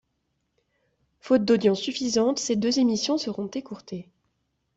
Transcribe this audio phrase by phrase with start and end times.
[1.19, 4.09] Fautes d'audiences suffisantes, ces deux émissions seront écourtées.